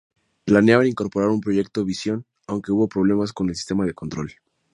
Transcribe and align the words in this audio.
Planeaban 0.45 0.87
incorporar 0.87 1.29
un 1.29 1.41
"Proyecto 1.41 1.85
Visión", 1.85 2.25
aunque 2.47 2.71
hubo 2.71 2.89
problemas 2.89 3.33
con 3.33 3.49
el 3.49 3.55
sistema 3.55 3.85
de 3.85 3.93
control. 3.93 4.31